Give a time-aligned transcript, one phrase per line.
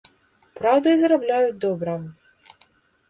[0.59, 1.93] Праўда, і зарабляюць добра.